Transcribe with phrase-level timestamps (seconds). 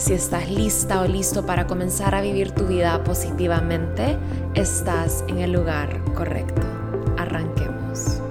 [0.00, 4.16] Si estás lista o listo para comenzar a vivir tu vida positivamente,
[4.54, 6.62] estás en el lugar correcto.
[7.18, 8.22] Arranquemos.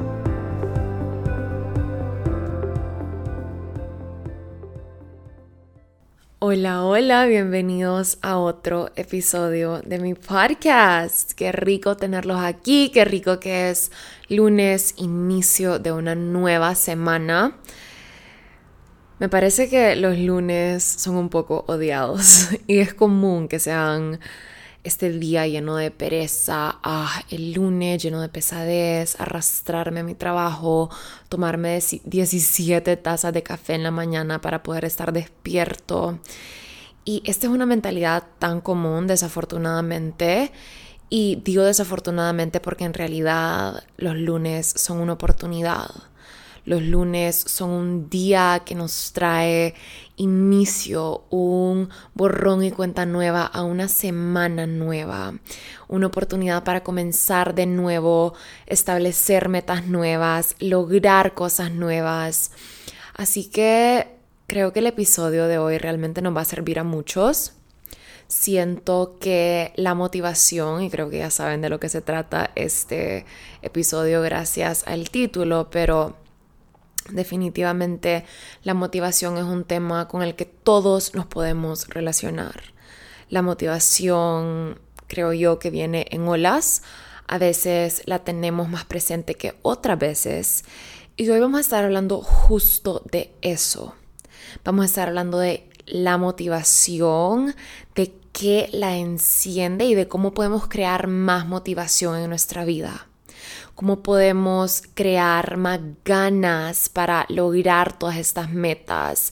[6.40, 11.34] Hola, hola, bienvenidos a otro episodio de mi podcast.
[11.34, 13.92] Qué rico tenerlos aquí, qué rico que es
[14.28, 17.60] lunes, inicio de una nueva semana.
[19.20, 24.20] Me parece que los lunes son un poco odiados y es común que sean
[24.86, 30.90] este día lleno de pereza, ah, el lunes lleno de pesadez, arrastrarme a mi trabajo,
[31.28, 36.20] tomarme 17 tazas de café en la mañana para poder estar despierto.
[37.04, 40.54] Y esta es una mentalidad tan común, desafortunadamente.
[41.10, 45.90] Y digo desafortunadamente porque en realidad los lunes son una oportunidad
[46.66, 49.76] los lunes son un día que nos trae
[50.18, 55.34] inicio, un borrón y cuenta nueva a una semana nueva,
[55.88, 58.34] una oportunidad para comenzar de nuevo,
[58.66, 62.52] establecer metas nuevas, lograr cosas nuevas.
[63.16, 64.08] Así que
[64.48, 67.54] creo que el episodio de hoy realmente nos va a servir a muchos.
[68.28, 73.26] Siento que la motivación, y creo que ya saben de lo que se trata este
[73.62, 76.16] episodio gracias al título, pero
[77.12, 78.26] Definitivamente
[78.64, 82.62] la motivación es un tema con el que todos nos podemos relacionar.
[83.30, 86.84] La motivación creo yo que viene en olas.
[87.28, 90.64] A veces la tenemos más presente que otras veces.
[91.16, 93.96] Y hoy vamos a estar hablando justo de eso.
[94.64, 97.56] Vamos a estar hablando de la motivación,
[97.96, 103.10] de qué la enciende y de cómo podemos crear más motivación en nuestra vida
[103.80, 109.32] cómo podemos crear más ganas para lograr todas estas metas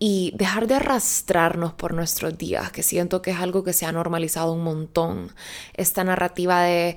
[0.00, 3.92] y dejar de arrastrarnos por nuestros días, que siento que es algo que se ha
[3.92, 5.30] normalizado un montón.
[5.72, 6.96] Esta narrativa de,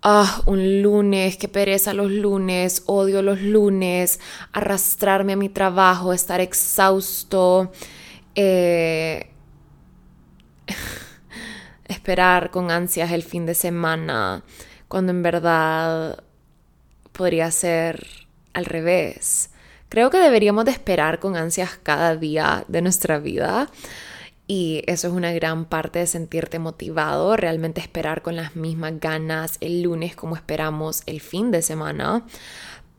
[0.00, 4.18] ah, un lunes, qué pereza los lunes, odio los lunes,
[4.54, 7.72] arrastrarme a mi trabajo, estar exhausto,
[8.34, 9.28] eh,
[11.84, 14.42] esperar con ansias el fin de semana
[14.92, 16.22] cuando en verdad
[17.12, 18.06] podría ser
[18.52, 19.48] al revés.
[19.88, 23.70] Creo que deberíamos de esperar con ansias cada día de nuestra vida
[24.46, 29.56] y eso es una gran parte de sentirte motivado, realmente esperar con las mismas ganas
[29.60, 32.26] el lunes como esperamos el fin de semana,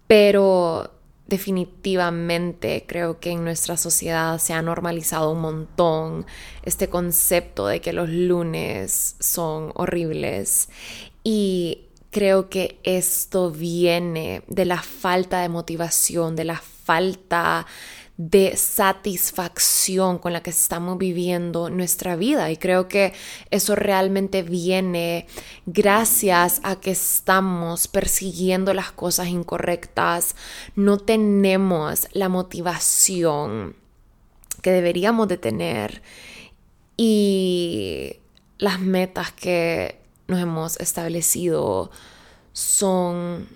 [0.07, 0.95] pero
[1.27, 6.25] definitivamente creo que en nuestra sociedad se ha normalizado un montón
[6.63, 10.69] este concepto de que los lunes son horribles
[11.23, 11.82] y
[12.13, 17.65] creo que esto viene de la falta de motivación, de la falta
[18.15, 22.51] de satisfacción con la que estamos viviendo nuestra vida.
[22.51, 23.13] Y creo que
[23.49, 25.25] eso realmente viene
[25.65, 30.35] gracias a que estamos persiguiendo las cosas incorrectas.
[30.75, 33.75] No tenemos la motivación
[34.61, 36.03] que deberíamos de tener
[36.95, 38.17] y
[38.59, 41.91] las metas que nos hemos establecido
[42.53, 43.47] son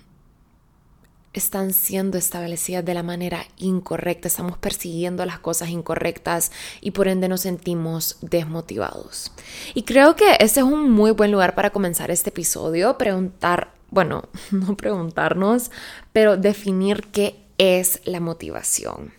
[1.32, 7.28] están siendo establecidas de la manera incorrecta, estamos persiguiendo las cosas incorrectas y por ende
[7.28, 9.32] nos sentimos desmotivados.
[9.74, 14.24] Y creo que ese es un muy buen lugar para comenzar este episodio, preguntar, bueno,
[14.50, 15.70] no preguntarnos,
[16.12, 19.12] pero definir qué es la motivación.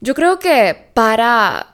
[0.00, 1.73] Yo creo que para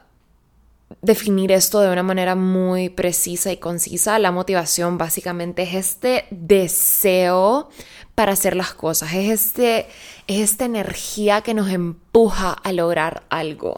[1.01, 4.19] definir esto de una manera muy precisa y concisa.
[4.19, 7.69] La motivación básicamente es este deseo
[8.15, 9.87] para hacer las cosas, es, este,
[10.27, 13.75] es esta energía que nos empuja a lograr algo.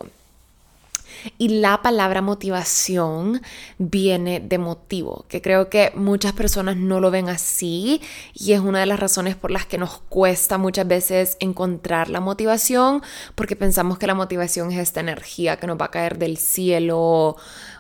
[1.37, 3.41] Y la palabra motivación
[3.77, 8.01] viene de motivo, que creo que muchas personas no lo ven así
[8.33, 12.19] y es una de las razones por las que nos cuesta muchas veces encontrar la
[12.19, 13.01] motivación,
[13.35, 17.37] porque pensamos que la motivación es esta energía que nos va a caer del cielo,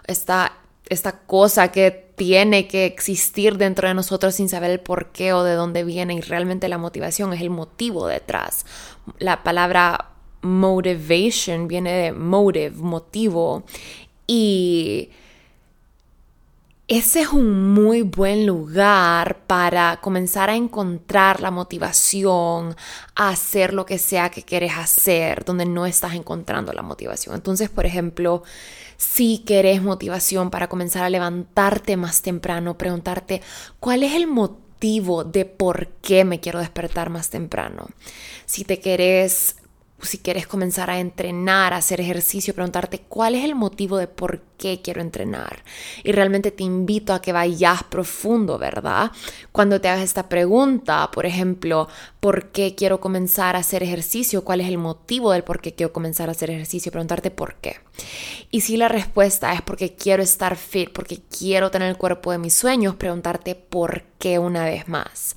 [0.07, 0.53] esta,
[0.89, 5.43] esta cosa que tiene que existir dentro de nosotros sin saber el por qué o
[5.43, 8.65] de dónde viene y realmente la motivación es el motivo detrás.
[9.17, 10.12] La palabra
[10.43, 13.63] motivation viene de motive, motivo.
[14.27, 15.09] Y
[16.87, 22.75] ese es un muy buen lugar para comenzar a encontrar la motivación
[23.15, 27.35] a hacer lo que sea que quieres hacer, donde no estás encontrando la motivación.
[27.35, 28.43] Entonces, por ejemplo,
[28.97, 33.41] si querés motivación para comenzar a levantarte más temprano, preguntarte
[33.79, 37.87] cuál es el motivo de por qué me quiero despertar más temprano.
[38.45, 39.55] Si te querés
[40.03, 44.41] si quieres comenzar a entrenar, a hacer ejercicio, preguntarte cuál es el motivo de por
[44.57, 45.63] qué quiero entrenar.
[46.03, 49.11] Y realmente te invito a que vayas profundo, ¿verdad?
[49.51, 51.87] Cuando te hagas esta pregunta, por ejemplo,
[52.19, 54.43] ¿por qué quiero comenzar a hacer ejercicio?
[54.43, 56.91] ¿Cuál es el motivo del por qué quiero comenzar a hacer ejercicio?
[56.91, 57.77] Preguntarte por qué.
[58.51, 62.37] Y si la respuesta es porque quiero estar fit, porque quiero tener el cuerpo de
[62.37, 65.35] mis sueños, preguntarte por qué una vez más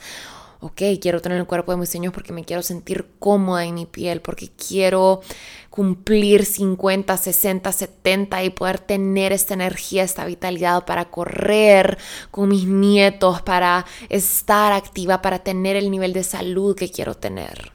[0.60, 3.86] ok, quiero tener el cuerpo de mis sueños porque me quiero sentir cómoda en mi
[3.86, 5.20] piel, porque quiero
[5.70, 11.98] cumplir 50, 60, 70 y poder tener esta energía, esta vitalidad para correr
[12.30, 17.72] con mis nietos, para estar activa, para tener el nivel de salud que quiero tener.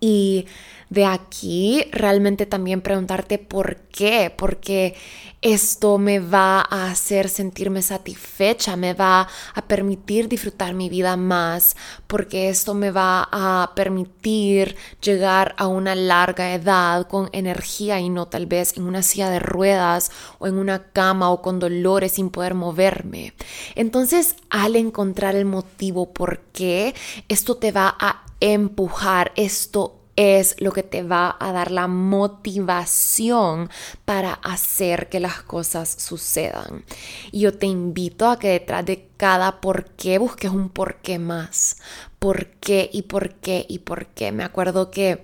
[0.00, 0.46] Y
[0.88, 4.94] de aquí realmente también preguntarte por qué, porque
[5.42, 11.76] esto me va a hacer sentirme satisfecha, me va a permitir disfrutar mi vida más,
[12.06, 18.26] porque esto me va a permitir llegar a una larga edad con energía y no
[18.26, 22.30] tal vez en una silla de ruedas o en una cama o con dolores sin
[22.30, 23.34] poder moverme.
[23.74, 26.94] Entonces, al encontrar el motivo por qué,
[27.28, 33.70] esto te va a empujar, esto es lo que te va a dar la motivación
[34.04, 36.84] para hacer que las cosas sucedan.
[37.30, 41.18] Y yo te invito a que detrás de cada por qué busques un por qué
[41.18, 41.76] más.
[42.18, 44.32] ¿Por qué y por qué y por qué?
[44.32, 45.22] Me acuerdo que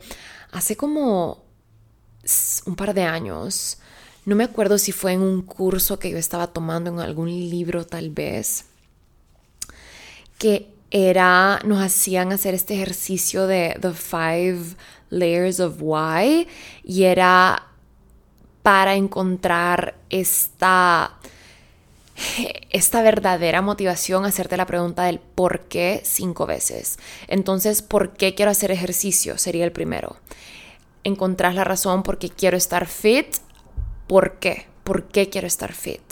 [0.53, 1.43] hace como
[2.67, 3.79] un par de años,
[4.25, 7.87] no me acuerdo si fue en un curso que yo estaba tomando en algún libro
[7.87, 8.67] tal vez,
[10.39, 14.77] que era, nos hacían hacer este ejercicio de The Five
[15.09, 16.47] Layers of Why
[16.85, 17.67] y era
[18.63, 21.19] para encontrar esta,
[22.71, 26.99] esta verdadera motivación, hacerte la pregunta del por qué cinco veces.
[27.27, 29.39] Entonces, ¿por qué quiero hacer ejercicio?
[29.39, 30.17] Sería el primero.
[31.05, 33.39] Encontrás la razón por qué quiero estar fit.
[34.07, 34.67] ¿Por qué?
[34.85, 36.03] ¿Por qué quiero estar fit?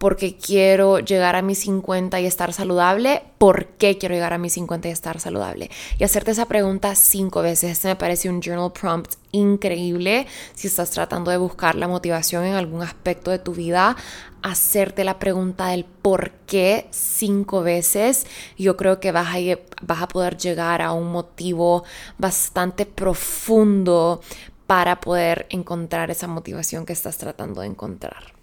[0.00, 4.54] Porque quiero llegar a mis 50 y estar saludable, ¿por qué quiero llegar a mis
[4.54, 5.70] 50 y estar saludable?
[5.98, 7.72] Y hacerte esa pregunta cinco veces.
[7.72, 12.54] Este me parece un journal prompt increíble si estás tratando de buscar la motivación en
[12.54, 13.94] algún aspecto de tu vida.
[14.40, 18.26] Hacerte la pregunta del por qué cinco veces.
[18.56, 19.38] Yo creo que vas a,
[19.82, 21.84] vas a poder llegar a un motivo
[22.16, 24.22] bastante profundo
[24.66, 28.39] para poder encontrar esa motivación que estás tratando de encontrar.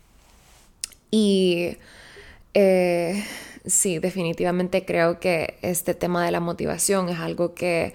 [1.12, 1.78] Y
[2.54, 3.24] eh,
[3.66, 7.94] sí, definitivamente creo que este tema de la motivación es algo que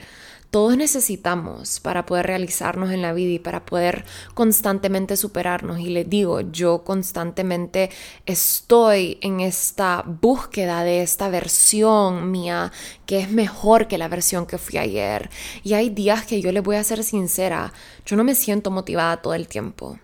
[0.53, 4.05] todos necesitamos para poder realizarnos en la vida y para poder
[4.35, 5.81] constantemente superarnos.
[5.81, 7.89] Y les digo, yo constantemente
[8.27, 12.71] estoy en esta búsqueda de esta versión mía
[13.07, 15.31] que es mejor que la versión que fui ayer.
[15.63, 17.73] Y hay días que yo les voy a ser sincera,
[18.05, 19.99] yo no me siento motivada todo el tiempo.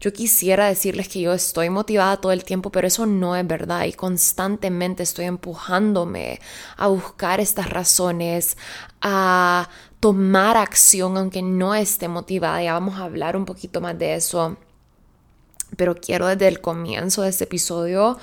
[0.00, 3.84] Yo quisiera decirles que yo estoy motivada todo el tiempo, pero eso no es verdad
[3.84, 6.40] y constantemente estoy empujándome
[6.78, 8.56] a buscar estas razones,
[9.02, 9.68] a
[10.00, 12.62] tomar acción aunque no esté motivada.
[12.62, 14.56] Ya vamos a hablar un poquito más de eso,
[15.76, 18.18] pero quiero desde el comienzo de este episodio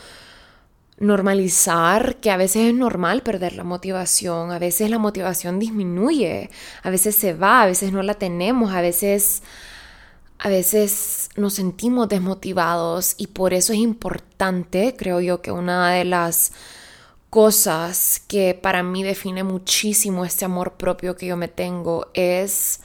[0.99, 6.49] normalizar que a veces es normal perder la motivación, a veces la motivación disminuye,
[6.81, 9.43] a veces se va, a veces no la tenemos, a veces
[10.39, 16.05] a veces nos sentimos desmotivados y por eso es importante, creo yo, que una de
[16.05, 16.51] las
[17.29, 22.81] cosas que para mí define muchísimo este amor propio que yo me tengo es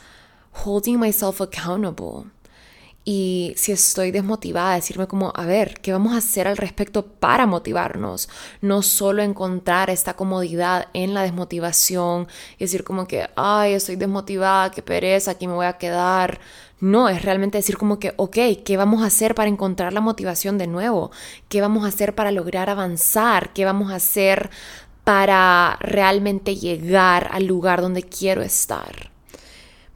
[0.65, 2.31] holding myself accountable.
[3.05, 7.47] Y si estoy desmotivada, decirme como, a ver, ¿qué vamos a hacer al respecto para
[7.47, 8.29] motivarnos?
[8.61, 12.29] No solo encontrar esta comodidad en la desmotivación
[12.59, 16.41] y decir como que, ay, estoy desmotivada, qué pereza, aquí me voy a quedar.
[16.83, 20.59] No, es realmente decir como que, ok, ¿qué vamos a hacer para encontrar la motivación
[20.59, 21.13] de nuevo?
[21.49, 23.53] ¿Qué vamos a hacer para lograr avanzar?
[23.53, 24.51] ¿Qué vamos a hacer
[25.05, 29.13] para realmente llegar al lugar donde quiero estar?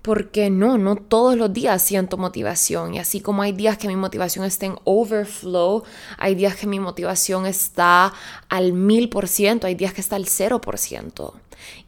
[0.03, 2.95] porque no, no todos los días siento motivación.
[2.95, 5.83] Y así como hay días que mi motivación está en overflow,
[6.17, 8.13] hay días que mi motivación está
[8.49, 11.35] al mil por ciento, hay días que está al cero por ciento.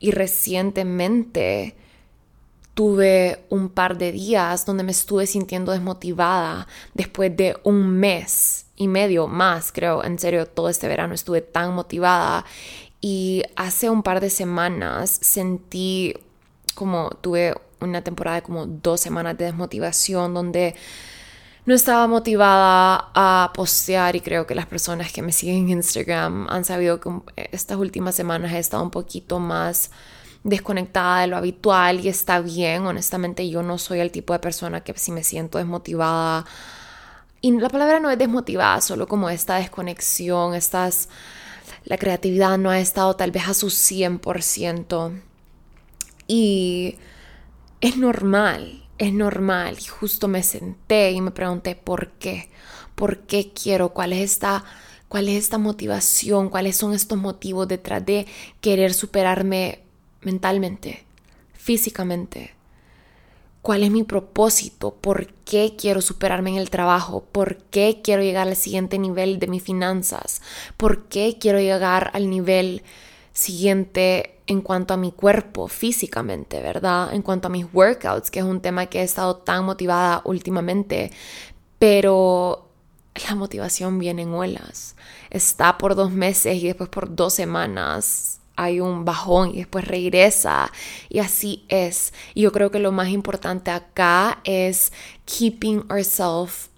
[0.00, 1.76] Y recientemente
[2.78, 8.86] tuve un par de días donde me estuve sintiendo desmotivada después de un mes y
[8.86, 12.44] medio más, creo, en serio, todo este verano estuve tan motivada.
[13.00, 16.14] Y hace un par de semanas sentí
[16.76, 20.76] como tuve una temporada de como dos semanas de desmotivación donde
[21.66, 26.46] no estaba motivada a postear y creo que las personas que me siguen en Instagram
[26.48, 27.10] han sabido que
[27.50, 29.90] estas últimas semanas he estado un poquito más
[30.44, 32.86] desconectada de lo habitual y está bien.
[32.86, 36.46] Honestamente, yo no soy el tipo de persona que si me siento desmotivada,
[37.40, 41.08] y la palabra no es desmotivada, solo como esta desconexión, estas,
[41.84, 45.20] la creatividad no ha estado tal vez a su 100%.
[46.26, 46.96] Y
[47.80, 49.76] es normal, es normal.
[49.80, 52.50] Y justo me senté y me pregunté por qué,
[52.96, 54.64] por qué quiero, cuál es esta
[55.08, 58.26] cuál es esta motivación, cuáles son estos motivos detrás de
[58.60, 59.80] querer superarme
[60.22, 61.04] mentalmente,
[61.52, 62.54] físicamente.
[63.62, 64.94] ¿Cuál es mi propósito?
[64.94, 67.24] ¿Por qué quiero superarme en el trabajo?
[67.32, 70.40] ¿Por qué quiero llegar al siguiente nivel de mis finanzas?
[70.76, 72.82] ¿Por qué quiero llegar al nivel
[73.32, 77.12] siguiente en cuanto a mi cuerpo físicamente, verdad?
[77.12, 81.10] En cuanto a mis workouts, que es un tema que he estado tan motivada últimamente,
[81.78, 82.68] pero
[83.28, 84.96] la motivación viene en olas.
[85.30, 90.72] Está por dos meses y después por dos semanas hay un bajón y después regresa
[91.08, 92.12] y así es.
[92.34, 94.92] Y yo creo que lo más importante acá es
[95.24, 96.68] keeping ourselves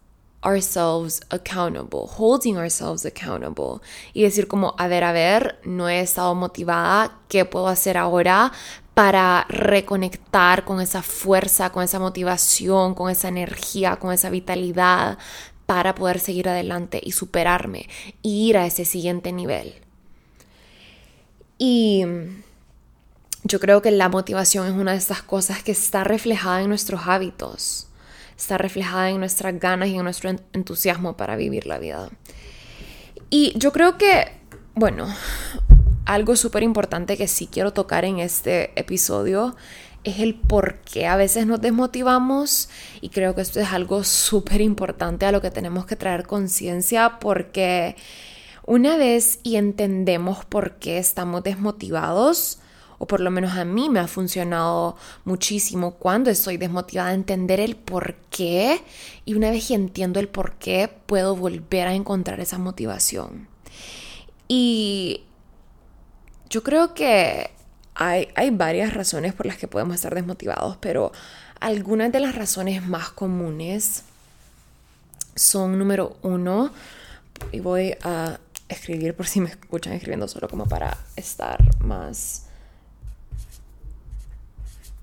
[0.43, 3.81] ourselves accountable, holding ourselves accountable
[4.13, 8.53] y decir como, a ver, a ver, no he estado motivada, ¿qué puedo hacer ahora
[8.95, 15.19] para reconectar con esa fuerza, con esa motivación, con esa energía, con esa vitalidad
[15.65, 17.89] para poder seguir adelante y superarme
[18.23, 19.90] e ir a ese siguiente nivel?
[21.63, 22.07] Y
[23.45, 27.03] yo creo que la motivación es una de estas cosas que está reflejada en nuestros
[27.05, 27.87] hábitos,
[28.35, 32.09] está reflejada en nuestras ganas y en nuestro entusiasmo para vivir la vida.
[33.29, 34.33] Y yo creo que,
[34.75, 35.07] bueno,
[36.07, 39.55] algo súper importante que sí quiero tocar en este episodio
[40.03, 42.71] es el por qué a veces nos desmotivamos
[43.03, 47.19] y creo que esto es algo súper importante a lo que tenemos que traer conciencia
[47.21, 47.97] porque
[48.67, 52.59] una vez y entendemos por qué estamos desmotivados,
[52.99, 57.75] o por lo menos a mí me ha funcionado muchísimo cuando estoy desmotivada, entender el
[57.75, 58.83] por qué
[59.25, 63.49] y una vez que entiendo el por qué puedo volver a encontrar esa motivación.
[64.49, 65.23] Y
[66.51, 67.51] yo creo que
[67.95, 71.11] hay, hay varias razones por las que podemos estar desmotivados, pero
[71.59, 74.05] algunas de las razones más comunes
[75.35, 76.71] son número uno,
[77.53, 78.39] y voy a
[78.71, 82.47] escribir por si me escuchan escribiendo solo como para estar más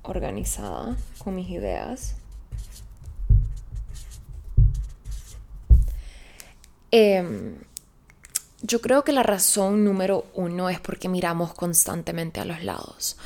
[0.04, 2.16] organizada con mis ideas.
[6.92, 7.58] Em,
[8.62, 13.18] yo creo que la razón número uno es porque miramos constantemente a los lados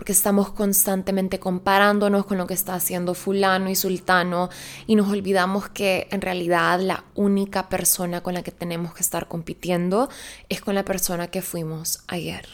[0.00, 4.48] porque estamos constantemente comparándonos con lo que está haciendo fulano y sultano
[4.86, 9.28] y nos olvidamos que en realidad la única persona con la que tenemos que estar
[9.28, 10.08] compitiendo
[10.48, 12.48] es con la persona que fuimos ayer.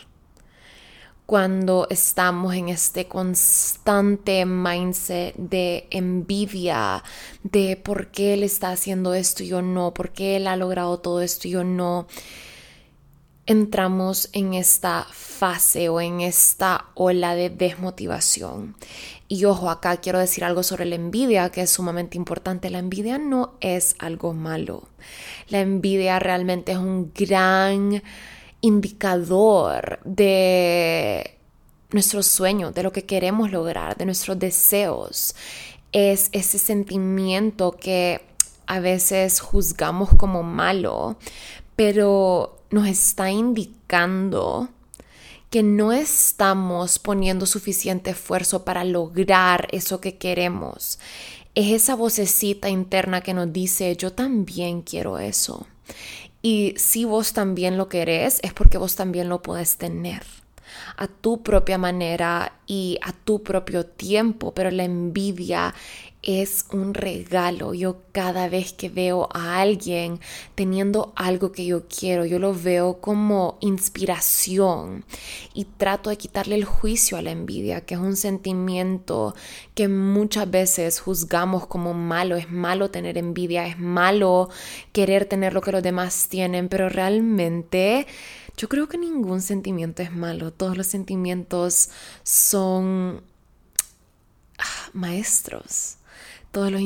[1.25, 7.05] Cuando estamos en este constante mindset de envidia,
[7.45, 10.99] de por qué él está haciendo esto y yo no, por qué él ha logrado
[10.99, 12.09] todo esto y yo no,
[13.47, 18.76] entramos en esta fase o en esta ola de desmotivación.
[19.29, 22.71] Y ojo, acá quiero decir algo sobre la envidia que es sumamente importante.
[22.71, 24.88] La envidia no es algo malo.
[25.49, 28.03] La envidia realmente es un gran
[28.61, 31.38] indicador de
[31.91, 35.35] nuestros sueños, de lo que queremos lograr, de nuestros deseos.
[35.93, 38.21] Es ese sentimiento que
[38.67, 41.17] a veces juzgamos como malo,
[41.76, 44.68] pero nos está indicando
[45.49, 50.99] que no estamos poniendo suficiente esfuerzo para lograr eso que queremos.
[51.54, 55.66] Es esa vocecita interna que nos dice, yo también quiero eso.
[56.42, 60.23] Y si vos también lo querés, es porque vos también lo puedes tener
[60.99, 65.75] a tu propia manera y a tu propio tiempo, pero la envidia
[66.26, 67.73] es un regalo.
[67.73, 70.21] Yo cada vez que veo a alguien
[70.56, 75.04] teniendo algo que yo quiero, yo lo veo como inspiración
[75.54, 79.37] y trato de quitarle el juicio a la envidia, que es un sentimiento
[79.75, 82.35] que muchas veces juzgamos como malo.
[82.37, 84.50] Es malo tener envidia, es malo
[84.92, 88.06] querer tener lo que los demás tienen, pero realmente...
[88.59, 91.90] Yo creo que ningún sentimiento es malo, todos los sentimientos
[92.23, 93.21] son
[94.95, 95.99] maestros.
[96.57, 96.81] Todos los,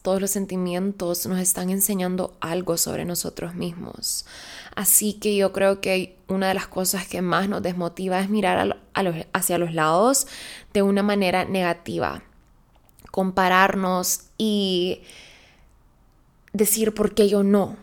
[0.00, 4.24] todos los sentimientos nos están enseñando algo sobre nosotros mismos.
[4.74, 8.78] Así que yo creo que una de las cosas que más nos desmotiva es mirar
[9.34, 10.26] hacia los lados
[10.72, 12.22] de una manera negativa,
[13.10, 15.02] compararnos y
[16.54, 17.76] decir por qué yo no,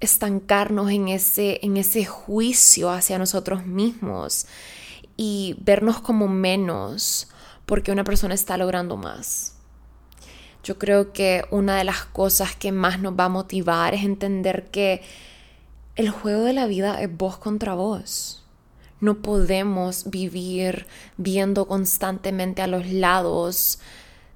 [0.00, 4.46] estancarnos en ese, en ese juicio hacia nosotros mismos
[5.16, 7.28] y vernos como menos
[7.64, 9.53] porque una persona está logrando más.
[10.64, 14.70] Yo creo que una de las cosas que más nos va a motivar es entender
[14.70, 15.02] que
[15.94, 18.42] el juego de la vida es voz contra voz.
[19.00, 20.86] No podemos vivir
[21.18, 23.78] viendo constantemente a los lados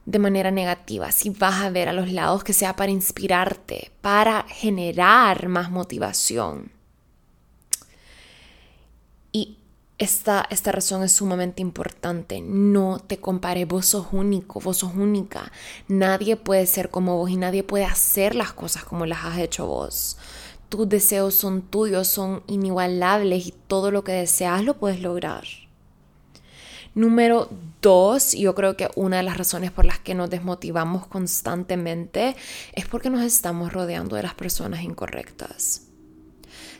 [0.04, 1.12] de manera negativa.
[1.12, 6.70] Si vas a ver a los lados que sea para inspirarte, para generar más motivación.
[9.32, 9.56] Y
[9.98, 12.40] esta, esta razón es sumamente importante.
[12.40, 15.50] No te compares, vos sos único, vos sos única.
[15.88, 19.66] Nadie puede ser como vos y nadie puede hacer las cosas como las has hecho
[19.66, 20.16] vos.
[20.68, 25.44] Tus deseos son tuyos, son inigualables y todo lo que deseas lo puedes lograr.
[26.94, 27.48] Número
[27.80, 32.36] dos, yo creo que una de las razones por las que nos desmotivamos constantemente
[32.72, 35.87] es porque nos estamos rodeando de las personas incorrectas.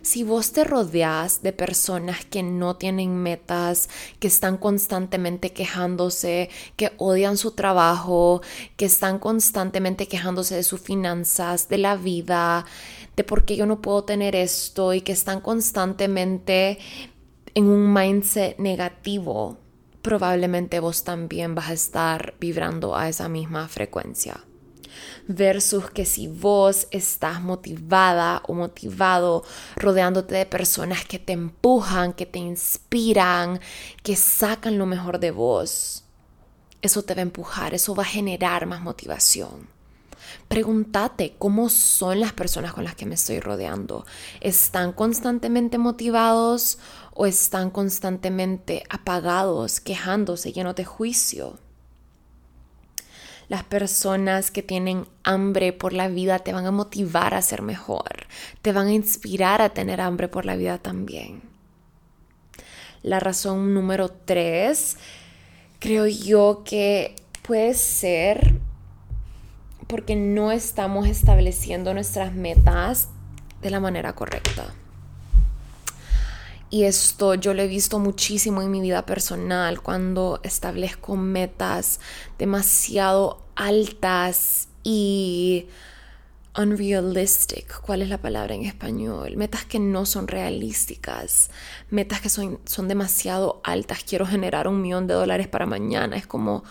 [0.09, 6.93] Si vos te rodeas de personas que no tienen metas, que están constantemente quejándose, que
[6.97, 8.41] odian su trabajo,
[8.79, 12.65] que están constantemente quejándose de sus finanzas, de la vida,
[13.17, 16.79] de por qué yo no puedo tener esto y que están constantemente
[17.55, 19.59] en un mindset negativo,
[20.01, 24.48] probablemente vos también vas a estar vibrando a esa misma frecuencia
[25.29, 29.45] versus que si vos estás motivada o motivado
[29.77, 33.61] rodeándote de personas que te empujan, que te inspiran,
[34.03, 36.05] que sacan lo mejor de vos,
[36.81, 39.69] eso te va a empujar, eso va a generar más motivación.
[40.49, 44.07] Pregúntate cómo son las personas con las que me estoy rodeando.
[44.41, 46.79] ¿Están constantemente motivados
[47.13, 51.59] o están constantemente apagados, quejándose, llenos de juicio?
[53.49, 58.27] Las personas que tienen hambre por la vida te van a motivar a ser mejor,
[58.61, 61.43] te van a inspirar a tener hambre por la vida también.
[63.03, 64.97] La razón número tres,
[65.79, 68.55] creo yo que puede ser
[69.87, 73.09] porque no estamos estableciendo nuestras metas
[73.63, 74.75] de la manera correcta.
[76.71, 81.99] Y esto yo lo he visto muchísimo en mi vida personal cuando establezco metas
[82.39, 85.67] demasiado altas y
[86.57, 87.81] unrealistic.
[87.81, 89.37] ¿Cuál es la palabra en español?
[89.37, 91.51] Metas que no son realísticas.
[91.89, 94.05] Metas que son, son demasiado altas.
[94.05, 96.17] Quiero generar un millón de dólares para mañana.
[96.17, 96.65] Es como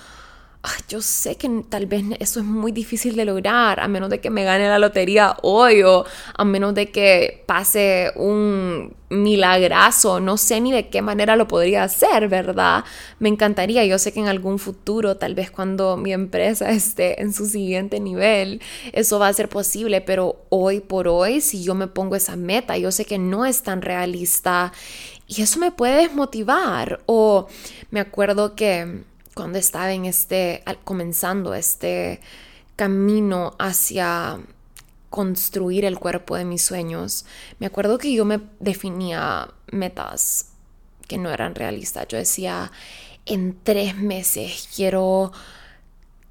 [0.87, 4.29] yo sé que tal vez eso es muy difícil de lograr, a menos de que
[4.29, 10.59] me gane la lotería hoy o a menos de que pase un milagrazo, no sé
[10.59, 12.83] ni de qué manera lo podría hacer, ¿verdad?
[13.19, 17.33] Me encantaría, yo sé que en algún futuro, tal vez cuando mi empresa esté en
[17.33, 21.87] su siguiente nivel, eso va a ser posible, pero hoy por hoy, si yo me
[21.87, 24.73] pongo esa meta, yo sé que no es tan realista
[25.27, 27.47] y eso me puede desmotivar o
[27.91, 29.03] me acuerdo que
[29.37, 32.21] cuando estaba en este, comenzando este
[32.75, 34.39] camino hacia
[35.11, 37.23] construir el cuerpo de mis sueños,
[37.59, 40.53] me acuerdo que yo me definía metas
[41.07, 42.07] que no eran realistas.
[42.09, 42.71] Yo decía,
[43.27, 45.31] en tres meses quiero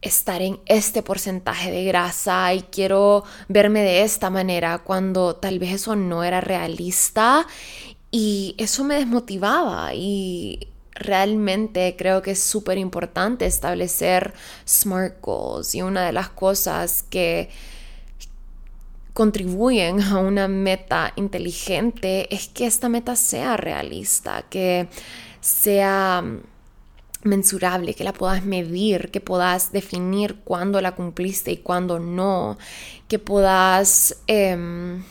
[0.03, 5.75] estar en este porcentaje de grasa y quiero verme de esta manera cuando tal vez
[5.75, 7.47] eso no era realista
[8.11, 14.35] y eso me desmotivaba y realmente creo que es súper importante establecer
[14.67, 17.51] SMART goals y una de las cosas que
[19.13, 24.89] contribuyen a una meta inteligente es que esta meta sea realista, que
[25.41, 26.23] sea
[27.23, 32.59] mensurable, que la puedas medir, que puedas definir cuándo la cumpliste y cuándo no,
[33.09, 34.17] que puedas...
[34.27, 35.03] Em,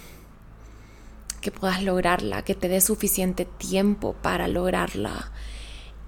[1.42, 5.32] que puedas lograrla, que te dé suficiente tiempo para lograrla.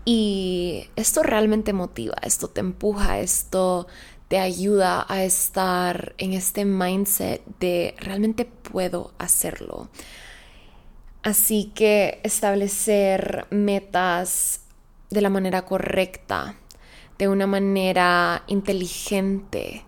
[0.09, 3.87] Y esto realmente motiva, esto te empuja, esto
[4.29, 9.89] te ayuda a estar en este mindset de realmente puedo hacerlo.
[11.23, 14.61] Así que establecer metas
[15.09, 16.55] de la manera correcta,
[17.17, 19.83] de una manera inteligente,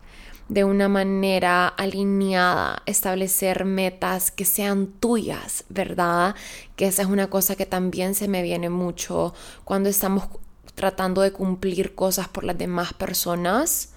[0.49, 6.35] de una manera alineada, establecer metas que sean tuyas, ¿verdad?
[6.75, 9.33] Que esa es una cosa que también se me viene mucho
[9.63, 10.25] cuando estamos
[10.73, 13.93] tratando de cumplir cosas por las demás personas,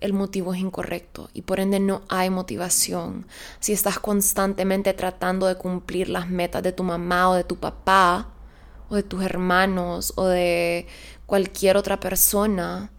[0.00, 3.26] el motivo es incorrecto y por ende no hay motivación.
[3.58, 8.28] Si estás constantemente tratando de cumplir las metas de tu mamá o de tu papá
[8.90, 10.86] o de tus hermanos o de
[11.26, 12.90] cualquier otra persona,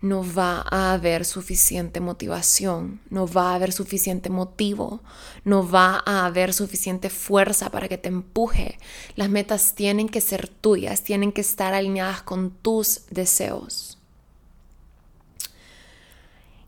[0.00, 5.00] no va a haber suficiente motivación, no va a haber suficiente motivo,
[5.44, 8.78] no va a haber suficiente fuerza para que te empuje.
[9.16, 13.98] Las metas tienen que ser tuyas, tienen que estar alineadas con tus deseos.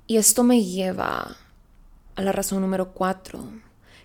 [0.08, 1.36] Y esto me lleva
[2.16, 3.44] a la razón número cuatro,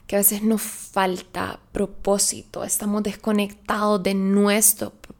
[0.05, 5.14] que a veces nos falta propósito, estamos desconectados de nuestro propósito,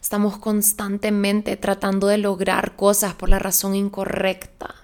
[0.00, 4.74] estamos constantemente tratando de lograr cosas por la razón incorrecta.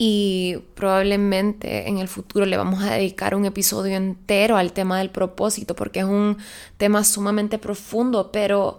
[0.00, 5.10] Y probablemente en el futuro le vamos a dedicar un episodio entero al tema del
[5.10, 6.38] propósito, porque es un
[6.76, 8.78] tema sumamente profundo, pero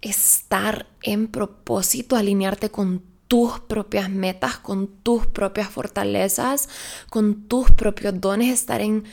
[0.00, 6.68] estar en propósito, alinearte con tus propias metas, con tus propias fortalezas,
[7.10, 9.04] con tus propios dones, estar en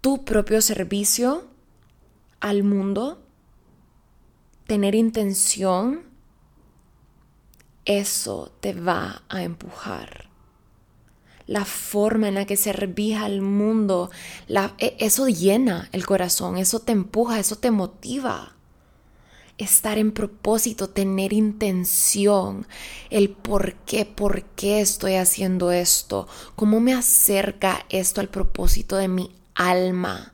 [0.00, 1.44] tu propio servicio
[2.40, 3.22] al mundo,
[4.66, 6.02] tener intención,
[7.84, 10.28] eso te va a empujar.
[11.46, 14.10] La forma en la que servís al mundo,
[14.78, 18.54] e, eso llena el corazón, eso te empuja, eso te motiva
[19.58, 22.66] estar en propósito, tener intención,
[23.10, 29.08] el por qué, por qué estoy haciendo esto, cómo me acerca esto al propósito de
[29.08, 30.32] mi alma,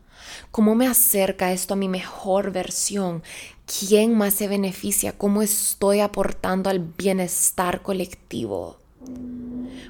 [0.54, 3.24] cómo me acerca esto a mi mejor versión,
[3.66, 8.76] quién más se beneficia, cómo estoy aportando al bienestar colectivo.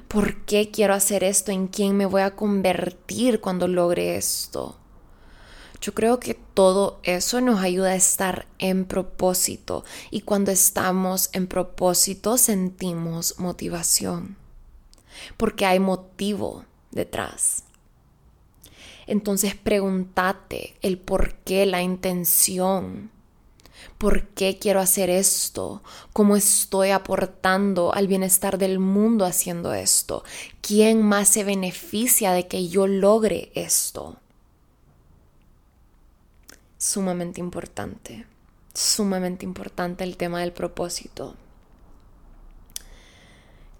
[0.07, 1.51] ¿Por qué quiero hacer esto?
[1.51, 4.75] ¿En quién me voy a convertir cuando logre esto?
[5.81, 11.45] Yo creo que todo eso nos ayuda a estar en propósito y cuando estamos en
[11.45, 14.35] propósito sentimos motivación
[15.37, 17.65] porque hay motivo detrás.
[19.07, 23.11] Entonces pregúntate el por qué, la intención.
[23.97, 25.83] ¿Por qué quiero hacer esto?
[26.13, 30.23] ¿Cómo estoy aportando al bienestar del mundo haciendo esto?
[30.61, 34.17] ¿Quién más se beneficia de que yo logre esto?
[36.85, 38.25] sumamente importante,
[38.73, 41.35] sumamente importante el tema del propósito.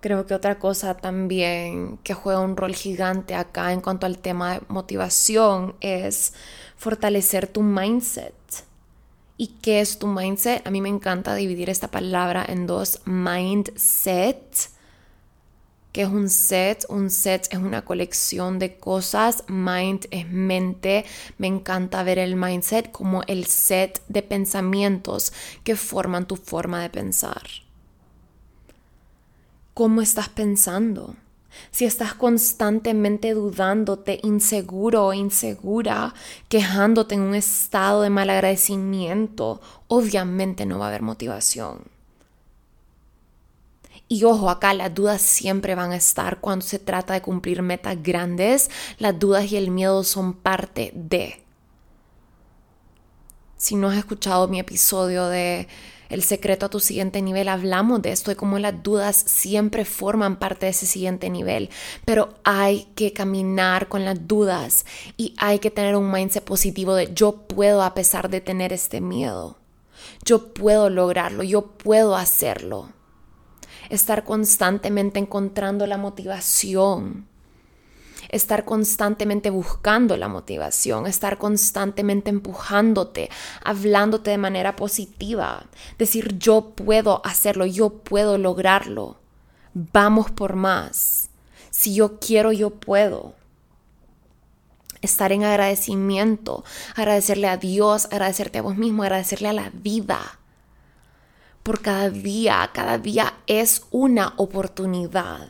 [0.06, 4.54] Creo que otra cosa también que juega un rol gigante acá en cuanto al tema
[4.54, 6.36] de motivación es
[6.78, 8.36] fortalecer tu mindset.
[9.36, 10.62] ¿Y qué es tu mindset?
[10.68, 14.70] A mí me encanta dividir esta palabra en dos, mindset
[15.92, 16.86] que es un set.
[16.88, 19.44] Un set es una colección de cosas.
[19.48, 21.04] Mind es mente.
[21.40, 26.92] Me encanta ver el mindset como el set de pensamientos que forman tu forma de
[26.92, 27.65] pensar.
[29.76, 31.18] ¿Cómo estás pensando?
[31.70, 36.14] Si estás constantemente dudándote, inseguro o insegura,
[36.48, 39.60] quejándote en un estado de malagradecimiento,
[39.90, 41.82] obviamente no va a haber motivación.
[44.08, 48.02] Y ojo, acá las dudas siempre van a estar cuando se trata de cumplir metas
[48.02, 48.72] grandes.
[48.98, 51.44] Las dudas y el miedo son parte de.
[53.58, 55.68] Si no has escuchado mi episodio de
[56.10, 60.38] El secreto a tu siguiente nivel, hablamos de esto, de cómo las dudas siempre forman
[60.38, 61.70] parte de ese siguiente nivel.
[62.06, 64.86] Pero hay que caminar con las dudas
[65.18, 69.02] y hay que tener un mindset positivo de yo puedo a pesar de tener este
[69.02, 69.58] miedo.
[70.24, 72.90] Yo puedo lograrlo, yo puedo hacerlo
[73.90, 77.28] estar constantemente encontrando la motivación,
[78.30, 83.30] estar constantemente buscando la motivación, estar constantemente empujándote,
[83.64, 85.66] hablándote de manera positiva,
[85.98, 89.18] decir yo puedo hacerlo, yo puedo lograrlo,
[89.74, 91.30] vamos por más,
[91.70, 93.36] si yo quiero, yo puedo.
[95.02, 96.64] Estar en agradecimiento,
[96.96, 100.40] agradecerle a Dios, agradecerte a vos mismo, agradecerle a la vida
[101.66, 102.70] por cada día.
[102.74, 105.50] Cada día es una oportunidad.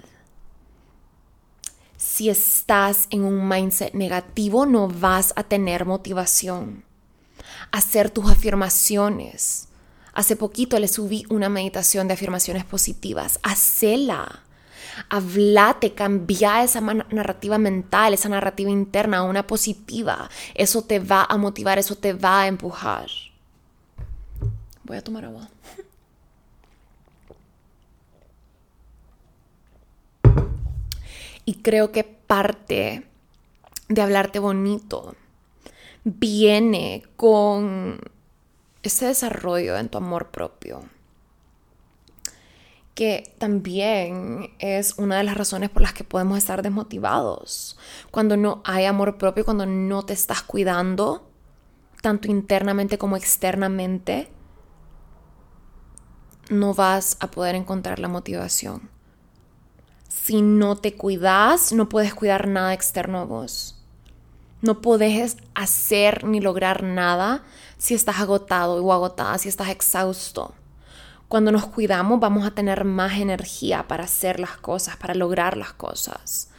[2.06, 6.84] Si estás en un mindset negativo, no vas a tener motivación.
[7.72, 9.70] Hacer tus afirmaciones.
[10.14, 13.40] Hace poquito le subí una meditación de afirmaciones positivas.
[13.42, 14.44] Hacela.
[15.10, 20.30] Hablate, cambia esa narrativa mental, esa narrativa interna a una positiva.
[20.54, 23.08] Eso te va a motivar, eso te va a empujar.
[24.84, 25.50] Voy a tomar agua.
[31.46, 33.08] Y creo que parte
[33.88, 35.16] de hablarte bonito
[36.04, 38.00] viene con
[38.84, 40.84] ese desarrollo en tu amor propio,
[42.94, 47.78] que también es una de las razones por las que podemos estar desmotivados.
[48.12, 51.30] Cuando no hay amor propio, cuando no te estás cuidando,
[52.02, 54.30] tanto internamente como externamente,
[56.50, 58.95] no vas a poder encontrar la motivación.
[60.24, 63.76] Si no te cuidas, no puedes cuidar nada externo a vos.
[64.62, 67.44] No puedes hacer ni lograr nada
[67.78, 70.56] si estás agotado o agotada, si estás exhausto.
[71.28, 75.74] Cuando nos cuidamos vamos a tener más energía para hacer las cosas, para lograr las
[75.74, 76.50] cosas.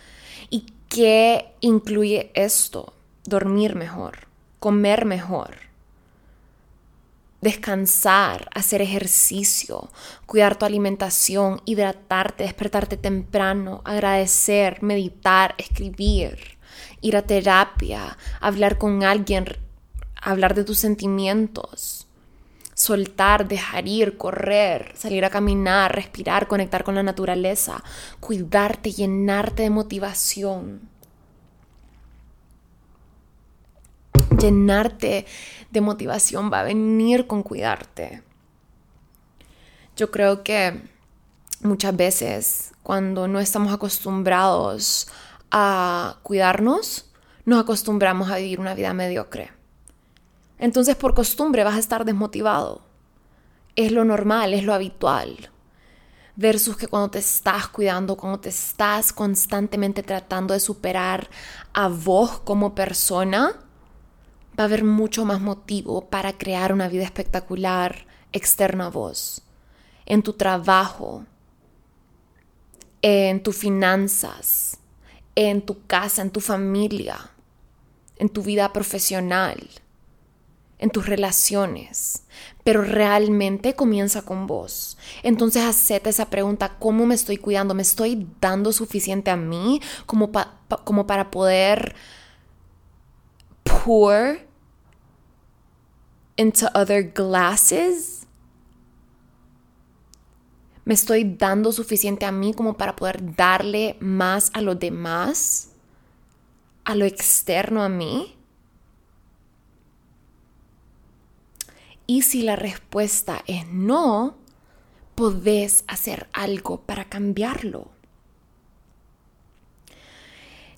[0.49, 2.93] ¿Y qué incluye esto?
[3.25, 4.29] Dormir mejor,
[4.61, 5.57] comer mejor,
[7.41, 9.91] descansar, hacer ejercicio,
[10.27, 16.57] cuidar tu alimentación, hidratarte, despertarte temprano, agradecer, meditar, escribir
[17.01, 19.47] ir a terapia, hablar con alguien,
[20.21, 22.09] hablar de tus sentimientos,
[22.75, 27.83] soltar, dejar ir, correr, salir a caminar, respirar, conectar con la naturaleza,
[28.21, 30.96] cuidarte, llenarte de motivación.
[34.39, 35.27] Llenarte
[35.71, 38.23] de motivación va a venir con cuidarte.
[39.97, 40.83] Yo creo que
[41.63, 45.09] muchas veces cuando no estamos acostumbrados
[45.51, 47.11] a cuidarnos,
[47.45, 49.53] nos acostumbramos a vivir una vida mediocre.
[50.59, 52.83] Entonces por costumbre vas a estar desmotivado.
[53.75, 55.51] Es lo normal, es lo habitual.
[56.35, 61.29] Versus que cuando te estás cuidando, cuando te estás constantemente tratando de superar
[61.73, 63.55] a vos como persona,
[64.59, 69.43] va a haber mucho más motivo para crear una vida espectacular externa a vos.
[70.07, 71.25] En tu trabajo,
[73.03, 74.79] en tus finanzas,
[75.35, 77.31] en tu casa, en tu familia,
[78.17, 79.69] en tu vida profesional,
[80.79, 82.25] en tus relaciones,
[82.65, 84.97] pero realmente comienza con vos.
[85.23, 87.75] Entonces hacete esa pregunta, ¿cómo me estoy cuidando?
[87.75, 90.31] ¿Me estoy dando suficiente a mí como,
[90.85, 91.95] como para poder
[93.65, 94.46] pour
[96.37, 98.17] into other glasses?
[100.87, 105.73] me estoy dando suficiente a mí como para poder darle más a los demás,
[106.85, 108.37] a lo externo a mí?
[112.07, 114.37] Y si la respuesta es no,
[115.17, 117.91] podés hacer algo para cambiarlo.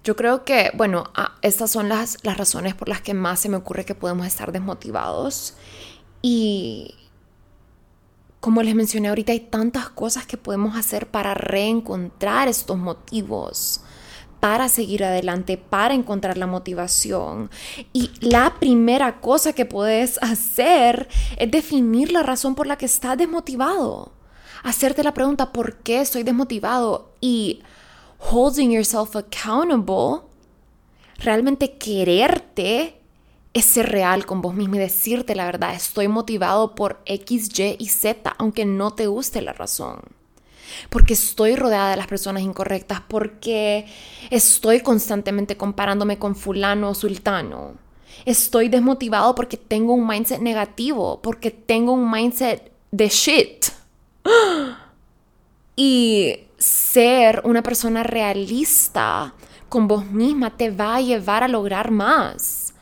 [0.04, 3.48] Yo creo que, bueno, ah, estas son las, las razones por las que más se
[3.48, 5.54] me ocurre que podemos estar desmotivados.
[6.22, 6.94] Y
[8.40, 13.80] como les mencioné ahorita, hay tantas cosas que podemos hacer para reencontrar estos motivos,
[14.40, 17.50] para seguir adelante, para encontrar la motivación.
[17.92, 23.18] Y la primera cosa que puedes hacer es definir la razón por la que estás
[23.18, 24.12] desmotivado.
[24.62, 27.12] Hacerte la pregunta, ¿por qué estoy desmotivado?
[27.20, 27.62] Y
[28.18, 30.22] holding yourself accountable,
[31.18, 32.98] realmente quererte
[33.54, 37.76] es ser real con vos mismo y decirte la verdad, estoy motivado por X, Y
[37.78, 40.00] y Z, aunque no te guste la razón.
[40.90, 43.86] Porque estoy rodeada de las personas incorrectas, porque
[44.30, 47.74] estoy constantemente comparándome con fulano o sultano.
[48.26, 53.66] Estoy desmotivado porque tengo un mindset negativo, porque tengo un mindset de shit.
[55.80, 59.34] Y ser una persona realista
[59.68, 62.74] con vos misma te va a llevar a lograr más.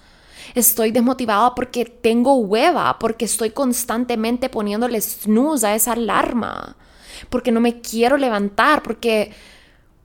[0.55, 6.77] Estoy desmotivada porque tengo hueva, porque estoy constantemente poniéndole snooze a esa alarma,
[7.29, 9.33] porque no me quiero levantar, porque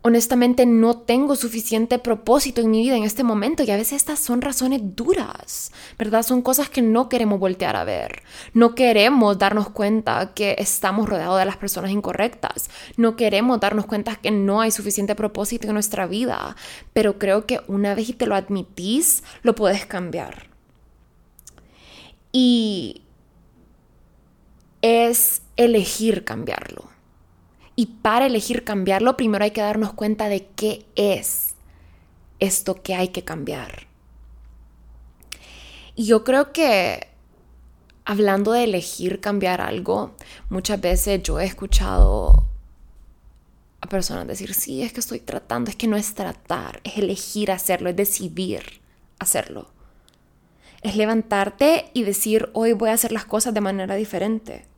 [0.04, 4.20] honestamente no tengo suficiente propósito en mi vida en este momento y a veces estas
[4.20, 6.24] son razones duras, ¿verdad?
[6.24, 8.24] Son cosas que no queremos voltear a ver.
[8.54, 12.70] No queremos darnos cuenta que estamos rodeados de las personas incorrectas.
[12.98, 16.56] No queremos darnos cuenta que no hay suficiente propósito en nuestra vida.
[16.94, 20.50] Pero creo que una vez y te lo admitís, lo puedes cambiar.
[22.32, 23.04] Y
[24.82, 26.91] es elegir cambiarlo.
[27.82, 31.56] Y para elegir cambiarlo, primero hay que darnos cuenta de qué es
[32.40, 33.88] esto que hay que cambiar.
[35.96, 37.08] Y yo creo que
[38.06, 40.14] hablando de elegir cambiar algo,
[40.48, 42.46] muchas veces yo he escuchado
[43.82, 47.50] a personas decir, sí, es que estoy tratando, es que no es tratar, es elegir
[47.50, 48.80] hacerlo, es decidir
[49.18, 49.72] hacerlo.
[50.84, 54.70] Es levantarte y decir, hoy voy a hacer las cosas de manera diferente.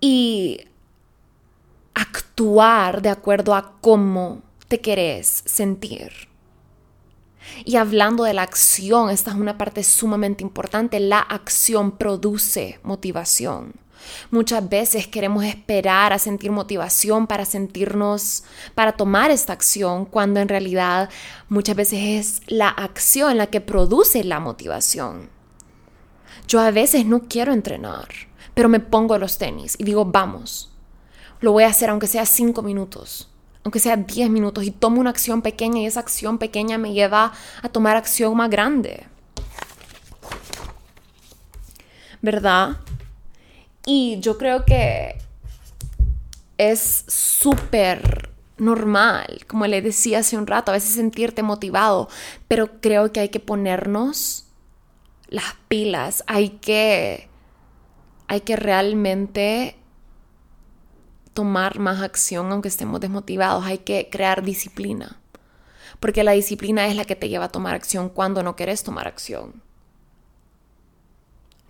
[0.00, 0.60] Y
[1.94, 6.28] actuar de acuerdo a cómo te querés sentir.
[7.64, 11.00] Y hablando de la acción, esta es una parte sumamente importante.
[11.00, 13.74] La acción produce motivación.
[14.30, 20.48] Muchas veces queremos esperar a sentir motivación para sentirnos, para tomar esta acción, cuando en
[20.48, 21.10] realidad
[21.48, 25.30] muchas veces es la acción la que produce la motivación.
[26.46, 28.08] Yo a veces no quiero entrenar,
[28.58, 30.72] pero me pongo los tenis y digo, vamos,
[31.40, 33.30] lo voy a hacer aunque sea cinco minutos
[33.62, 37.32] aunque sea 10 minutos, y tomo una acción pequeña y esa acción pequeña me lleva
[37.62, 39.06] a tomar acción más grande.
[42.22, 42.78] ¿Verdad?
[43.84, 45.18] Y yo creo que
[46.56, 52.08] es súper normal, como le decía hace un rato, a veces sentirte motivado,
[52.48, 54.46] pero creo que hay que ponernos
[55.28, 57.27] las pilas, hay que,
[58.28, 59.76] hay que realmente
[61.32, 65.20] tomar más acción aunque estemos desmotivados, hay que crear disciplina,
[66.00, 69.08] porque la disciplina es la que te lleva a tomar acción cuando no quieres tomar
[69.08, 69.62] acción.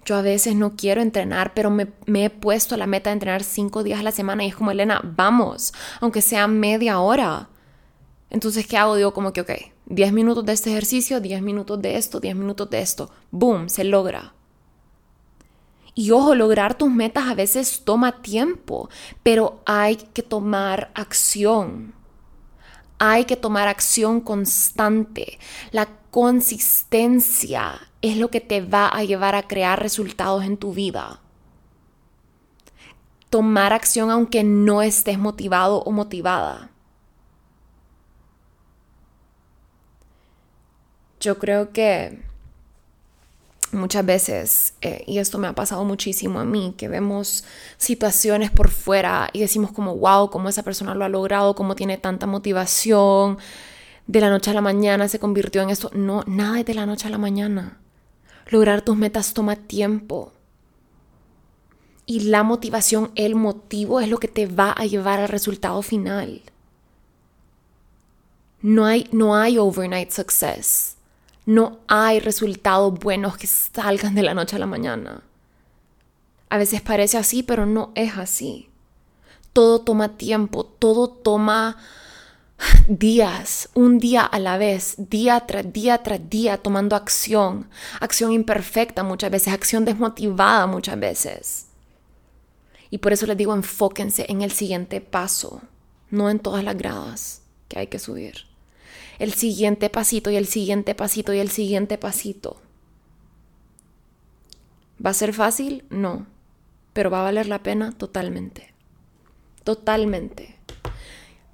[0.04, 3.82] Yo a veces no quiero entrenar, pero me, he puesto la meta de entrenar cinco
[3.82, 7.50] días a la semana y es como, Elena, vamos, aunque sea media hora.
[8.30, 8.96] Entonces, ¿qué hago?
[8.96, 9.50] Digo como que, ok,
[9.84, 13.10] 10 minutos de este ejercicio, 10 minutos de esto, 10 minutos de esto.
[13.30, 14.32] Boom, se logra.
[15.98, 18.88] Y ojo, lograr tus metas a veces toma tiempo,
[19.24, 21.92] pero hay que tomar acción.
[23.00, 25.40] Hay que tomar acción constante.
[25.72, 31.20] La consistencia es lo que te va a llevar a crear resultados en tu vida.
[33.28, 36.70] Tomar acción aunque no estés motivado o motivada.
[41.18, 42.27] Yo creo que
[43.72, 47.44] muchas veces, eh, y esto me ha pasado muchísimo a mí, que vemos
[47.76, 51.98] situaciones por fuera y decimos como, wow, cómo esa persona lo ha logrado, cómo tiene
[51.98, 53.38] tanta motivación,
[54.08, 55.90] de la noche a la mañana se convirtió en esto.
[55.94, 57.78] No, nada es de la noche a la mañana.
[58.48, 60.32] Lograr tus metas toma tiempo.
[62.06, 66.40] Y la motivación, el motivo es lo que te va a llevar al resultado final.
[68.62, 70.96] No hay, no hay overnight success.
[71.48, 75.22] No hay resultados buenos que salgan de la noche a la mañana.
[76.50, 78.68] A veces parece así, pero no es así.
[79.54, 81.78] Todo toma tiempo, todo toma
[82.86, 89.02] días, un día a la vez, día tras día tras día, tomando acción, acción imperfecta
[89.02, 91.68] muchas veces, acción desmotivada muchas veces.
[92.90, 95.62] Y por eso les digo, enfóquense en el siguiente paso,
[96.10, 98.47] no en todas las gradas que hay que subir
[99.18, 102.56] el siguiente pasito y el siguiente pasito y el siguiente pasito.
[105.04, 105.84] ¿Va a ser fácil?
[105.90, 106.26] No,
[106.92, 108.72] pero va a valer la pena totalmente.
[109.64, 110.56] Totalmente.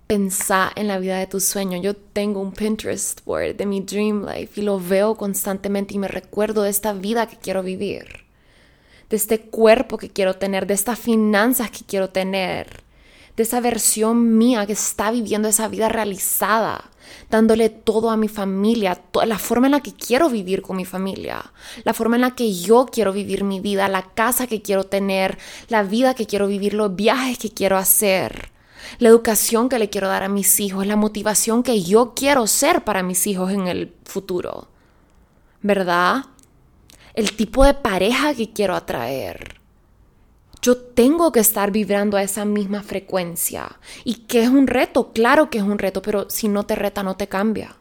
[0.06, 1.82] Pensá en la vida de tus sueños.
[1.82, 6.08] Yo tengo un Pinterest board de mi dream life y lo veo constantemente y me
[6.08, 8.24] recuerdo de esta vida que quiero vivir,
[9.08, 12.83] de este cuerpo que quiero tener, de estas finanzas que quiero tener,
[13.36, 16.90] de esa versión mía que está viviendo esa vida realizada,
[17.30, 21.52] dándole todo a mi familia, la forma en la que quiero vivir con mi familia,
[21.82, 25.38] la forma en la que yo quiero vivir mi vida, la casa que quiero tener,
[25.68, 28.52] la vida que quiero vivir, los viajes que quiero hacer,
[28.98, 32.84] la educación que le quiero dar a mis hijos, la motivación que yo quiero ser
[32.84, 34.68] para mis hijos en el futuro.
[35.62, 36.26] ¿Verdad?
[37.14, 39.63] El tipo de pareja que quiero atraer
[40.64, 43.78] yo tengo que estar vibrando a esa misma frecuencia.
[44.02, 45.12] ¿Y qué es un reto?
[45.12, 47.76] Claro que es un reto, pero si no te reta, no te cambia.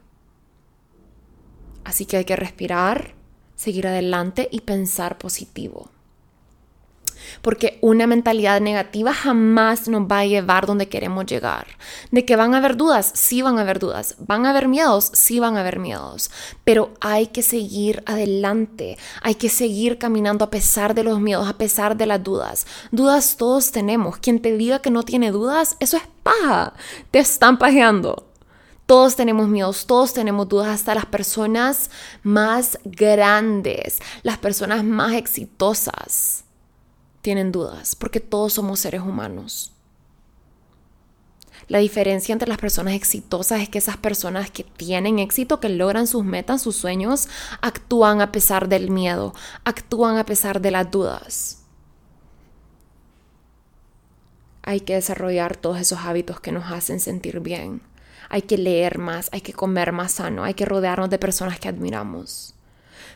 [1.82, 3.14] Así que hay que respirar,
[3.56, 5.93] seguir adelante y pensar positivo
[7.42, 11.66] porque una mentalidad negativa jamás nos va a llevar donde queremos llegar.
[12.10, 14.16] De que van a haber dudas, sí van a haber dudas.
[14.18, 16.30] Van a haber miedos, sí van a haber miedos.
[16.64, 21.58] Pero hay que seguir adelante, hay que seguir caminando a pesar de los miedos, a
[21.58, 22.66] pesar de las dudas.
[22.90, 24.18] Dudas todos tenemos.
[24.18, 26.74] Quien te diga que no tiene dudas, eso es paja.
[27.10, 28.30] Te están pajeando.
[28.86, 31.90] Todos tenemos miedos, todos tenemos dudas, hasta las personas
[32.22, 36.43] más grandes, las personas más exitosas
[37.24, 39.72] tienen dudas, porque todos somos seres humanos.
[41.68, 46.06] La diferencia entre las personas exitosas es que esas personas que tienen éxito, que logran
[46.06, 47.28] sus metas, sus sueños,
[47.62, 49.32] actúan a pesar del miedo,
[49.64, 51.62] actúan a pesar de las dudas.
[54.60, 57.80] Hay que desarrollar todos esos hábitos que nos hacen sentir bien.
[58.28, 61.68] Hay que leer más, hay que comer más sano, hay que rodearnos de personas que
[61.68, 62.54] admiramos.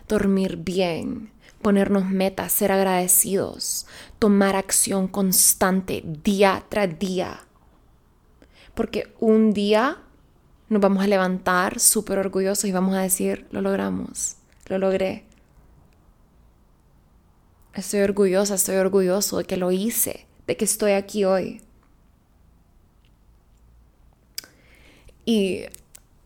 [0.09, 1.31] Dormir bien,
[1.63, 3.87] ponernos metas, ser agradecidos,
[4.19, 7.41] tomar acción constante día tras día.
[8.75, 9.99] Porque un día
[10.69, 14.37] nos vamos a levantar súper orgullosos y vamos a decir, lo logramos,
[14.67, 15.25] lo logré.
[17.75, 21.63] Estoy orgullosa, estoy orgulloso de que lo hice, de que estoy aquí hoy.
[25.25, 25.67] Y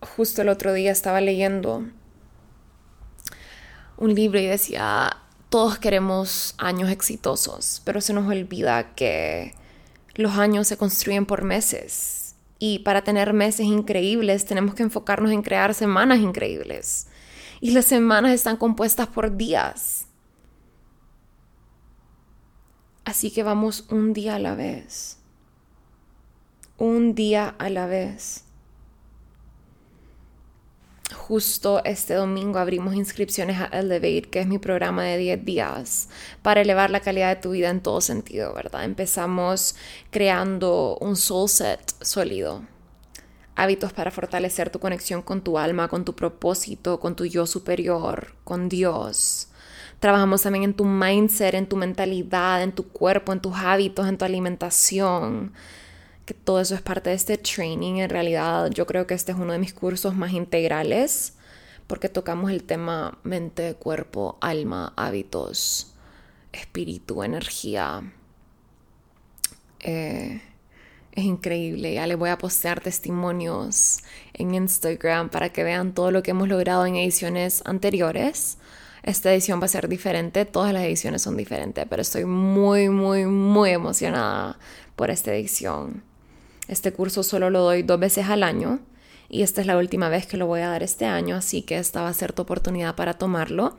[0.00, 1.84] justo el otro día estaba leyendo
[3.96, 5.21] un libro y decía,
[5.52, 9.54] todos queremos años exitosos, pero se nos olvida que
[10.14, 12.36] los años se construyen por meses.
[12.58, 17.08] Y para tener meses increíbles tenemos que enfocarnos en crear semanas increíbles.
[17.60, 20.06] Y las semanas están compuestas por días.
[23.04, 25.18] Así que vamos un día a la vez.
[26.78, 28.46] Un día a la vez.
[31.28, 36.08] Justo este domingo abrimos inscripciones a Elevate, que es mi programa de 10 días
[36.42, 38.84] para elevar la calidad de tu vida en todo sentido, ¿verdad?
[38.84, 39.76] Empezamos
[40.10, 42.62] creando un soul set sólido.
[43.54, 48.34] Hábitos para fortalecer tu conexión con tu alma, con tu propósito, con tu yo superior,
[48.42, 49.48] con Dios
[50.02, 54.18] Trabajamos también en tu mindset, en tu mentalidad, en tu cuerpo, en tus hábitos, en
[54.18, 55.52] tu alimentación.
[56.24, 57.96] Que todo eso es parte de este training.
[57.96, 61.34] En realidad, yo creo que este es uno de mis cursos más integrales
[61.86, 65.92] porque tocamos el tema mente, cuerpo, alma, hábitos,
[66.52, 68.02] espíritu, energía.
[69.80, 70.40] Eh,
[71.12, 71.94] es increíble.
[71.94, 74.00] Ya les voy a postear testimonios
[74.32, 78.56] en Instagram para que vean todo lo que hemos logrado en ediciones anteriores.
[79.02, 83.26] Esta edición va a ser diferente, todas las ediciones son diferentes, pero estoy muy, muy,
[83.26, 84.58] muy emocionada
[84.96, 86.02] por esta edición.
[86.68, 88.80] Este curso solo lo doy dos veces al año
[89.28, 91.78] y esta es la última vez que lo voy a dar este año, así que
[91.78, 93.78] esta va a ser tu oportunidad para tomarlo.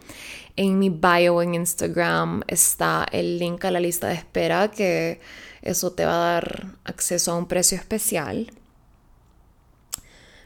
[0.56, 5.22] En mi bio en Instagram está el link a la lista de espera que
[5.62, 8.52] eso te va a dar acceso a un precio especial.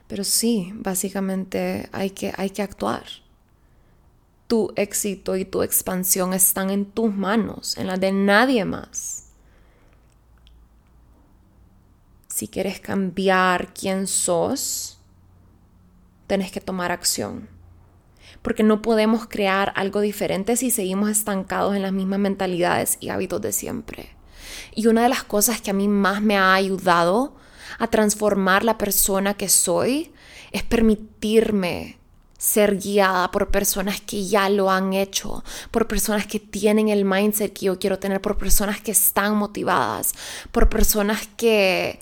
[0.08, 3.04] Pero sí, básicamente hay que, hay que actuar
[4.48, 9.27] tu éxito y tu expansión están en tus manos, en las de nadie más.
[12.38, 15.00] Si quieres cambiar quién sos,
[16.28, 17.50] tenés que tomar acción.
[18.44, 23.42] Porque no podemos crear algo diferente si seguimos estancados en las mismas mentalidades y hábitos
[23.42, 24.16] de siempre.
[24.76, 27.36] Y una de las cosas que a mí más me ha ayudado
[27.80, 30.14] a transformar la persona que soy
[30.52, 31.98] es permitirme
[32.38, 37.52] ser guiada por personas que ya lo han hecho, por personas que tienen el mindset
[37.52, 40.14] que yo quiero tener, por personas que están motivadas,
[40.52, 42.00] por personas que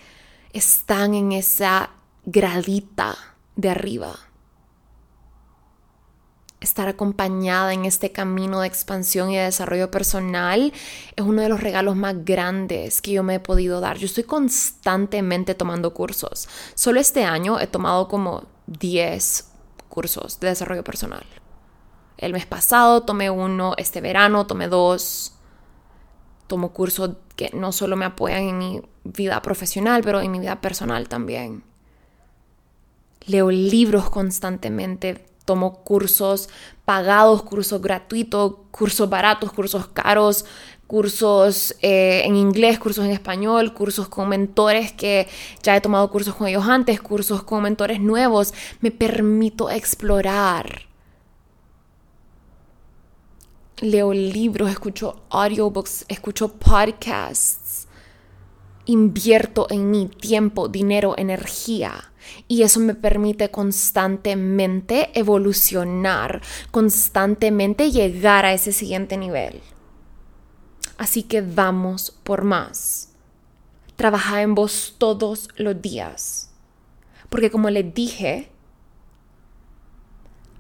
[0.56, 1.90] están en esa
[2.24, 3.18] gradita
[3.58, 4.16] de arriba.
[6.62, 10.72] Estar acompañada en este camino de expansión y de desarrollo personal
[11.14, 13.98] es uno de los regalos más grandes que yo me he podido dar.
[13.98, 16.48] Yo estoy constantemente tomando cursos.
[16.74, 19.52] Solo este año he tomado como 10
[19.90, 21.26] cursos de desarrollo personal.
[22.18, 25.34] El mes pasado tomé uno, este verano tomé dos.
[26.48, 30.62] Tomo cursos que no solo me apoyan en mi vida profesional, pero en mi vida
[30.62, 31.64] personal también.
[33.28, 36.50] Leo libros constantemente, tomo cursos
[36.86, 40.46] pagados, cursos gratuitos, cursos baratos, cursos caros,
[40.88, 45.28] cursos eh, en inglés, cursos en español, cursos con mentores que
[45.64, 48.54] ya he tomado cursos con ellos antes, cursos con mentores nuevos.
[48.82, 50.84] Me permito explorar.
[53.86, 57.88] Leo libros, escucho audiobooks, escucho podcasts.
[58.86, 62.12] Invierto en mi tiempo, dinero, energía.
[62.48, 69.62] Y eso me permite constantemente evolucionar, constantemente llegar a ese siguiente nivel.
[70.98, 73.14] Así que vamos por más.
[73.96, 76.52] Trabaja en vos todos los días.
[77.30, 78.50] Porque como les dije,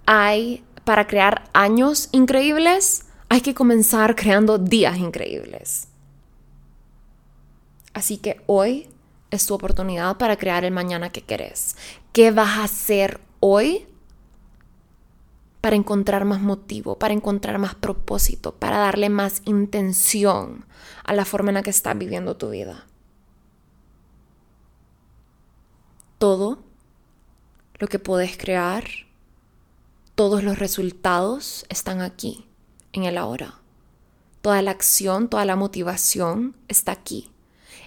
[0.05, 3.05] hay para crear años increíbles,
[3.36, 5.90] hay que comenzar creando días increíbles.
[7.94, 8.88] Así que hoy
[9.30, 11.76] es tu oportunidad para crear el mañana que querés.
[12.14, 13.86] ¿Qué vas a hacer hoy
[15.60, 20.64] para encontrar más motivo, para encontrar más propósito, para darle más intención
[21.04, 22.86] a la forma en la que estás viviendo tu vida.
[26.20, 26.60] Todo
[27.80, 28.86] lo que puedes crear,
[30.14, 32.45] todos los resultados están aquí,
[32.96, 33.60] en el ahora.
[34.41, 37.30] Toda la acción, toda la motivación está aquí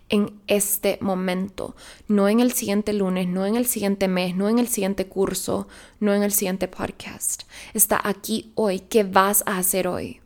[0.08, 4.58] en este momento, no en el siguiente lunes, no en el siguiente mes, no en
[4.58, 5.68] el siguiente curso,
[6.00, 7.42] no en el siguiente podcast.
[7.74, 8.80] Está aquí hoy.
[8.80, 10.20] ¿Qué vas a hacer hoy?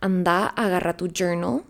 [0.00, 1.62] Anda, agarra tu journal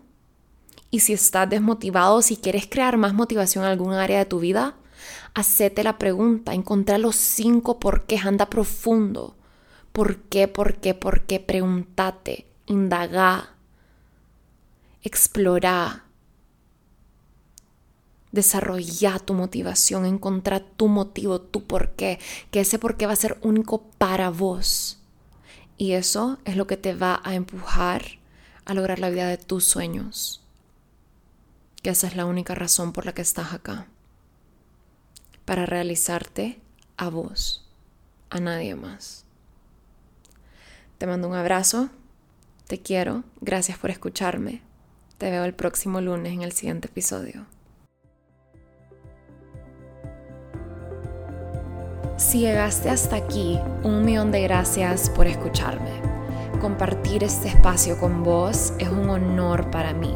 [0.89, 4.75] y si estás desmotivado, si quieres crear más motivación en algún área de tu vida,
[5.33, 9.35] Hacete la pregunta, encontrá los cinco por qué, anda profundo.
[9.97, 11.39] ¿Por qué, por qué, por qué?
[11.39, 13.55] Pregúntate, indaga,
[15.01, 16.05] explora,
[18.31, 22.19] desarrolla tu motivación, encontrar tu motivo, tu por qué,
[22.51, 24.99] que ese por qué va a ser único para vos.
[25.79, 28.03] Y eso es lo que te va a empujar
[28.65, 30.43] a lograr la vida de tus sueños.
[31.81, 33.87] Que esa es la única razón por la que estás acá.
[35.43, 36.61] Para realizarte
[36.97, 37.67] a vos,
[38.29, 39.26] a nadie más.
[40.97, 41.89] Te mando un abrazo,
[42.67, 44.61] te quiero, gracias por escucharme.
[45.19, 47.45] Te veo el próximo lunes en el siguiente episodio.
[52.17, 56.01] Si llegaste hasta aquí, un millón de gracias por escucharme.
[56.59, 60.15] Compartir este espacio con vos es un honor para mí.